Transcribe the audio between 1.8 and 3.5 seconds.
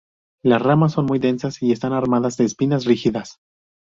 armadas de espinas rígidas.